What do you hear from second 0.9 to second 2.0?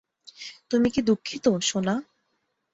কি দুঃখিত, সোনা?